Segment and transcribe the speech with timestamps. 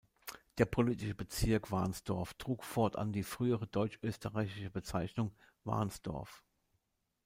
[0.57, 5.31] Der politische Bezirk Varnsdorf trug fortan die frühere deutsch-österreichische Bezeichnung
[5.63, 6.43] Warnsdorf.